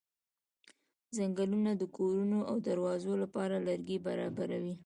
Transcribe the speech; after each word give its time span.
څنګلونه 1.15 1.71
د 1.75 1.83
کورونو 1.97 2.37
او 2.49 2.55
دروازو 2.67 3.13
لپاره 3.23 3.55
لرګي 3.67 3.97
برابروي. 4.07 4.75